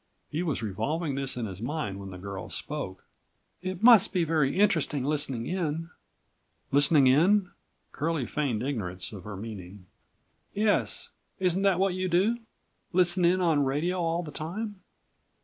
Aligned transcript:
He 0.31 0.41
was 0.41 0.63
revolving 0.63 1.13
this 1.13 1.37
in 1.37 1.45
his 1.45 1.61
mind 1.61 1.99
when 1.99 2.09
the 2.09 2.17
girl 2.17 2.49
spoke: 2.49 3.05
"It 3.61 3.83
must 3.83 4.11
be 4.11 4.23
very 4.23 4.59
interesting 4.59 5.03
listening 5.05 5.45
in." 5.45 5.91
"Listening 6.71 7.05
in?" 7.05 7.51
Curlie 7.91 8.25
feigned 8.25 8.63
ignorance 8.63 9.11
of 9.11 9.25
her 9.25 9.37
meaning. 9.37 9.85
"Yes, 10.55 11.11
isn't 11.37 11.61
that 11.61 11.77
what 11.77 11.93
you 11.93 12.09
do? 12.09 12.39
Listen 12.91 13.23
in 13.23 13.41
on 13.41 13.63
radio 13.63 14.01
all 14.01 14.23
the 14.23 14.31
time?" 14.31 14.81